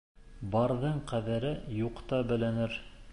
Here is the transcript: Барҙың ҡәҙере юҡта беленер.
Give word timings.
Барҙың 0.55 0.97
ҡәҙере 1.11 1.53
юҡта 1.83 2.25
беленер. 2.33 2.79